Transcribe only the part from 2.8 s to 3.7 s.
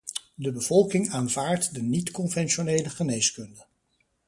geneeskunde.